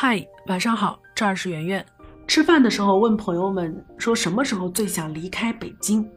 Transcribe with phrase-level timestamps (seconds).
[0.00, 1.84] 嗨，晚上好，这儿是圆圆。
[2.28, 6.08] 吃饭的时候问朋友们说什么时候最想离开北京？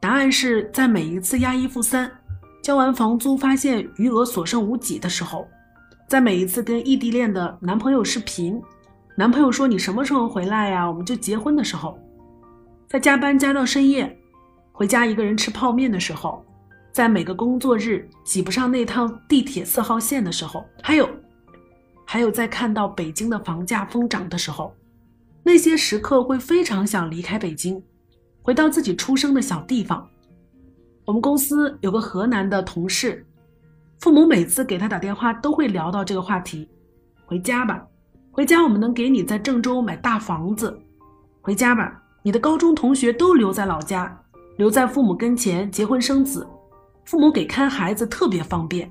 [0.00, 2.10] 答案是在每一次押一付三，
[2.62, 5.46] 交完房租发现余额所剩无几的时候，
[6.08, 8.58] 在每一次跟异地恋的男朋友视频，
[9.14, 10.88] 男朋友说你什么时候回来呀？
[10.88, 11.98] 我们就结婚的时候，
[12.88, 14.18] 在加班加到深夜，
[14.72, 16.42] 回家一个人吃泡面的时候，
[16.92, 21.06] 在每个工作日挤不上那趟地铁四号线的时候，还有。
[22.12, 24.74] 还有在看到北京的房价疯涨的时候，
[25.44, 27.80] 那些时刻会非常想离开北京，
[28.42, 30.04] 回到自己出生的小地方。
[31.04, 33.24] 我们公司有个河南的同事，
[34.00, 36.68] 父母每次给他打电话都会聊到这个话题：
[37.26, 37.80] 回家吧，
[38.32, 40.68] 回家我们能给你在郑州买大房子；
[41.40, 44.20] 回家吧，你的高中同学都留在老家，
[44.56, 46.44] 留在父母跟前结婚生子，
[47.04, 48.90] 父母给看孩子特别方便。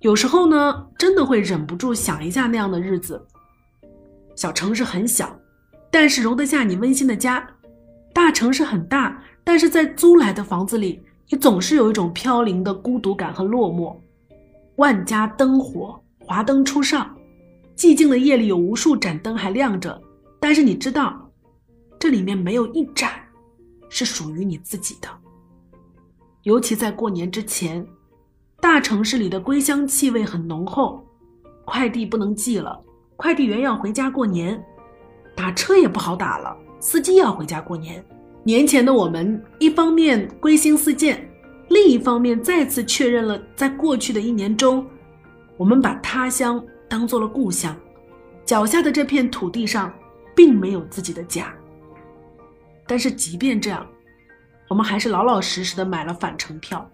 [0.00, 3.26] 有时候呢，真的会忍不住想一下那样的日子。
[4.34, 5.34] 小城市很小，
[5.90, 7.40] 但是容得下你温馨的家；
[8.12, 13.96] 大城市很大，但是在租来的房子里，你总是有一种飘零的孤独感和落寞。
[14.76, 17.16] 万家灯火，华灯初上，
[17.74, 19.98] 寂静的夜里有无数盏灯还亮着，
[20.38, 21.30] 但是你知道，
[21.98, 23.10] 这里面没有一盏
[23.88, 25.08] 是属于你自己的。
[26.42, 27.84] 尤其在过年之前。
[28.60, 31.04] 大城市里的归乡气味很浓厚，
[31.64, 32.78] 快递不能寄了，
[33.16, 34.62] 快递员要回家过年，
[35.34, 38.04] 打车也不好打了，司机要回家过年。
[38.42, 41.28] 年前的我们，一方面归心似箭，
[41.68, 44.86] 另一方面再次确认了，在过去的一年中，
[45.56, 47.76] 我们把他乡当做了故乡，
[48.44, 49.92] 脚下的这片土地上，
[50.34, 51.52] 并没有自己的家。
[52.86, 53.86] 但是即便这样，
[54.68, 56.88] 我们还是老老实实的买了返程票。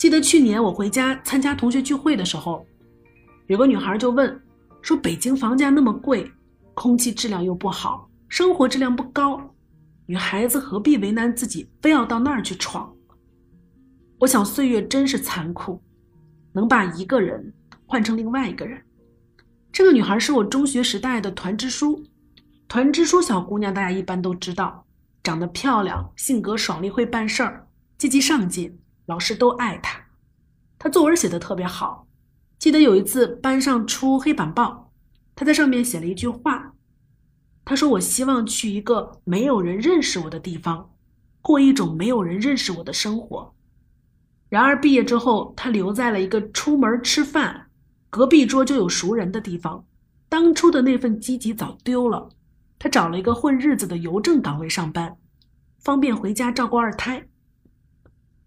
[0.00, 2.66] 记得去年我回家参加同学聚会的时候，
[3.48, 4.40] 有个女孩就问，
[4.80, 6.32] 说北京房价那么贵，
[6.72, 9.38] 空气质量又不好，生活质量不高，
[10.06, 12.90] 女孩子何必为难自己，非要到那儿去闯？
[14.18, 15.78] 我想岁月真是残酷，
[16.54, 17.52] 能把一个人
[17.84, 18.82] 换成另外一个人。
[19.70, 22.02] 这个女孩是我中学时代的团支书，
[22.68, 24.82] 团支书小姑娘大家一般都知道，
[25.22, 27.68] 长得漂亮，性格爽利，会办事儿，
[27.98, 28.74] 积极上进。
[29.10, 30.00] 老师都爱他，
[30.78, 32.06] 他作文写的特别好。
[32.60, 34.92] 记得有一次班上出黑板报，
[35.34, 36.74] 他在上面写了一句话，
[37.64, 40.92] 他说：“我希望去一个没有人认识我的地方，
[41.42, 43.52] 过一种没有人认识我的生活。”
[44.48, 47.66] 然而毕业之后，他留在了一个出门吃饭，
[48.10, 49.84] 隔壁桌就有熟人的地方。
[50.28, 52.28] 当初的那份积极早丢了，
[52.78, 55.16] 他找了一个混日子的邮政岗位上班，
[55.80, 57.26] 方便回家照顾二胎。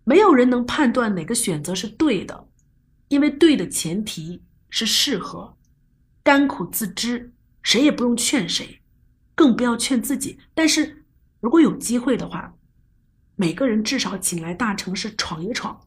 [0.05, 2.47] 没有人能判断哪个选择是对的，
[3.07, 5.55] 因为对的前提是适合。
[6.21, 7.31] 甘苦自知，
[7.61, 8.81] 谁也不用劝谁，
[9.35, 10.39] 更不要劝自己。
[10.53, 11.03] 但是，
[11.39, 12.53] 如果有机会的话，
[13.35, 15.79] 每个人至少请来大城市闯一闯。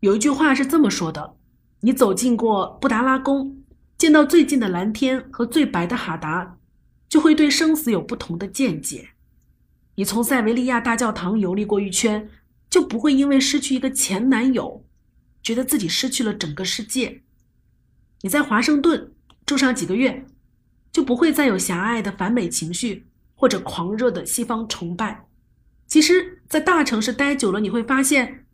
[0.00, 1.36] 有一句话是这么说的：
[1.80, 3.62] 你走进过布达拉宫，
[3.96, 6.58] 见到最近的蓝天和最白的哈达，
[7.08, 9.10] 就会对生死有不同的见解。
[9.94, 12.28] 你从塞维利亚大教堂游历过一圈。
[12.70, 14.84] 就不会因为失去一个前男友，
[15.42, 17.22] 觉得自己失去了整个世界。
[18.22, 19.12] 你在华盛顿
[19.46, 20.26] 住上几个月，
[20.92, 25.26] 就不会再有狭隘的反美情绪或者狂热的西方崇拜。
[25.86, 28.44] 其实，在大城市待久了，你会发现，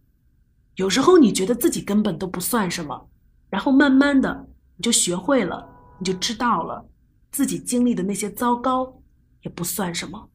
[0.77, 3.09] 有时候你觉得自己根本都不算什么，
[3.51, 6.89] 然后慢慢的你就学会了，你就知道了，
[7.33, 9.03] 自己经历的那些糟糕
[9.43, 10.31] 也不算什么。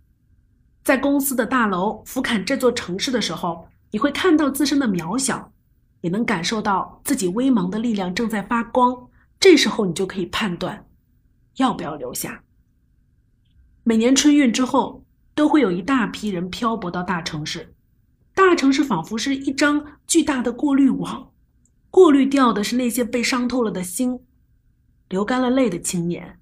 [0.83, 5.51] 在公司的大楼俯瞰这座城市的时候，你会看到自身的渺小，
[6.01, 9.09] 也能感受到自己微茫的力量正在发光。
[9.39, 10.87] 这时候，你就可以判断
[11.57, 12.43] 要不要留下。
[13.83, 15.03] 每年春运之后，
[15.35, 17.73] 都会有一大批人漂泊到大城市，
[18.33, 21.31] 大城市仿佛是一张巨大的过滤网，
[21.89, 24.19] 过滤掉的是那些被伤透了的心，
[25.07, 26.39] 流干了泪的青年，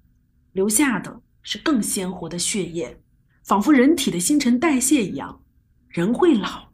[0.52, 3.00] 留下的是更鲜活的血液。
[3.48, 5.40] 仿佛人体的新陈代谢一样，
[5.88, 6.68] 人会老，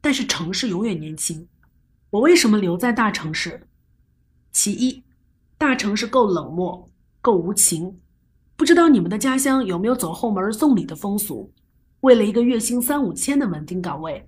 [0.00, 1.46] 但是城市永远年轻。
[2.08, 3.68] 我为什么留在大城市？
[4.50, 5.02] 其一，
[5.58, 6.88] 大城市够冷漠，
[7.20, 7.98] 够无情。
[8.56, 11.52] 不知道你们的家乡有没有走后门送礼的风俗？
[12.00, 14.26] 为了一个月薪三五千的稳定岗位，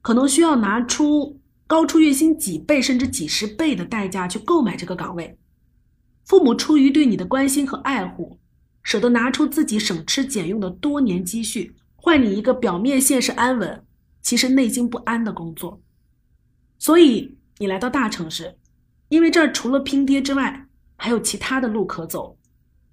[0.00, 5.38] 可能需要拿出高出月薪几倍甚至几十倍的代价去购买这个岗位。
[6.24, 8.38] 父母出于对你的关心和爱护。
[8.90, 13.84] 舍得拿出自己省吃俭用的多年积蓄，换你一个表面现实安稳，
[14.20, 15.80] 其实内心不安的工作。
[16.76, 18.56] 所以你来到大城市，
[19.08, 20.66] 因为这儿除了拼爹之外，
[20.96, 22.36] 还有其他的路可走。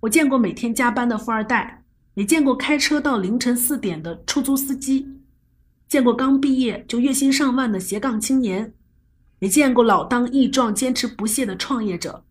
[0.02, 1.84] 我见过每天加班的富二代，
[2.14, 5.08] 也见过开车到凌晨四点的出租司机，
[5.88, 8.72] 见过刚毕业就月薪上万的斜杠青年，
[9.40, 12.24] 也见过老当益壮、坚持不懈的创业者，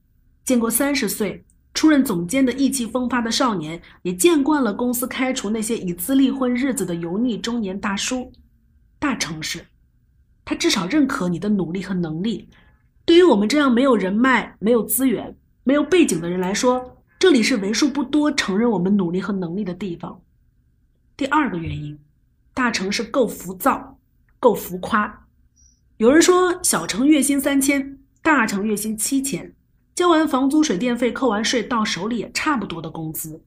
[0.44, 1.44] 见过三十岁
[1.76, 8.32] 出任总监的意气风发的少年，也见惯了公司开除那些以资历混日子的油腻中年大叔。
[8.98, 9.66] 大城市，
[10.42, 12.48] 他至少认可你的努力和能力。
[13.04, 20.22] 对于我们这样没有人脉、没有资源、没有背景的人来说，这里是为数不多承认我们努力和能力的地方。
[21.14, 21.98] 第二个原因，
[22.54, 23.98] 大城市够浮躁，
[24.40, 25.26] 够浮夸。
[25.98, 29.54] 有人说，小城月薪三千，大城月薪七千，
[29.96, 33.42] 交完房租水电费，扣完税，到手里也差不多的工资。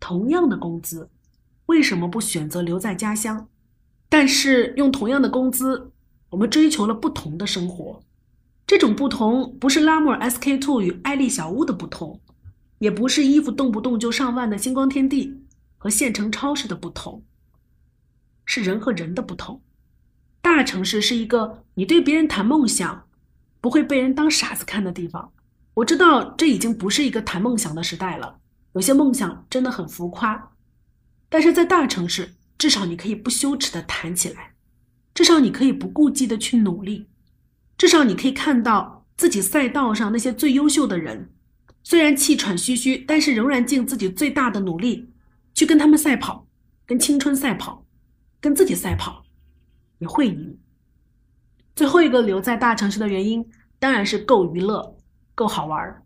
[0.00, 1.10] 同样的工资，
[1.66, 3.46] 为什么不选择留在家乡？
[4.08, 5.92] 但是用同样的工资，
[6.30, 8.00] 我们追求了不同的生活。
[8.66, 12.18] 这种不同不是拉莫尔 SK two 与艾丽小屋的不同，
[12.78, 15.42] 也不是衣服动不动就上万的星光天地
[15.76, 17.22] 和县城超市的不同，
[18.46, 19.60] 是人和人的不同。
[20.40, 23.06] 大城市是一个你对别人谈梦想
[23.60, 25.30] 不会被人当傻子看的地方。
[25.80, 28.38] 我知道这已经不是一个谈梦想的时代了，
[28.74, 30.52] 有些梦想真的很浮夸，
[31.30, 34.52] 但是在大城市，至少你可以不羞耻的谈起来，
[35.14, 37.08] 至少你可以不顾忌的去努力。
[37.78, 41.30] 至少你可以看到自己赛道上那些最优秀的人，
[41.82, 45.08] 虽然气喘吁吁，但是仍然尽自己最大的努力
[45.54, 46.46] 去跟他们赛跑，
[46.84, 47.86] 跟青春赛跑，
[48.38, 49.24] 跟自己赛跑，
[49.96, 50.58] 你会赢。
[51.74, 53.48] 最后一个留在大城市的原因，
[53.78, 54.98] 当然是够娱乐，
[55.40, 56.02] 够好玩。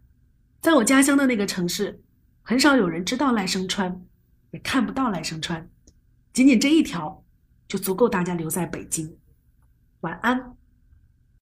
[0.61, 2.01] 在我家乡的那个城市，
[2.43, 4.01] 很少有人知道赖声川，
[4.53, 5.69] 也看不到赖声川，
[6.33, 7.25] 仅仅这一条
[7.67, 9.19] 就足够大家留在北京。
[10.03, 10.54] 晚安。